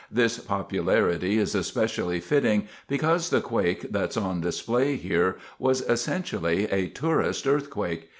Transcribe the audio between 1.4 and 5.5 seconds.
especially fitting because the quake that's on display here